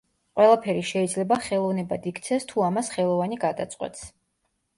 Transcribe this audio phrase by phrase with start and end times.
[0.39, 4.05] ყველაფერი შეიძლება ხელოვნებად იქცეს თუ ამას ხელოვანი გადაწყვეტს.